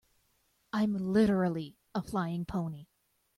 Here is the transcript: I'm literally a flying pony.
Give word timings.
I'm 0.73 0.95
literally 0.97 1.77
a 1.93 2.01
flying 2.01 2.43
pony. 2.43 2.87